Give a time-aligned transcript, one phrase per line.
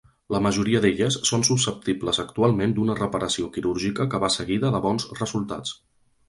[0.35, 5.77] La majoria d'elles són susceptibles actualment d'una reparació quirúrgica que va seguida de bons resultats.